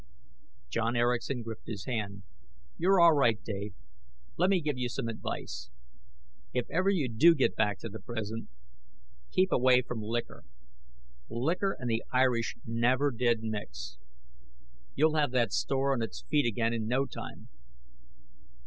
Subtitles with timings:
[0.69, 2.23] John Erickson gripped his hand.
[2.75, 3.75] "You're all right, Dave.
[4.35, 5.69] Let me give you some advice.
[6.55, 8.49] If ever you do get back to the present...
[9.29, 10.43] keep away from liquor.
[11.29, 13.99] Liquor and the Irish never did mix.
[14.95, 17.49] You'll have that store on its feet again in no time."